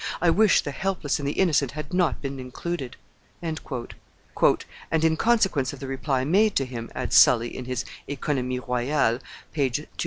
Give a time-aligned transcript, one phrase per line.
[0.19, 2.95] I wish the helpless and the innocent had not been included."
[3.39, 3.61] "And
[4.91, 9.21] in consequence of the reply made to him," adds Sully in his (Economies royales
[9.53, 9.63] t.
[9.63, 9.85] i.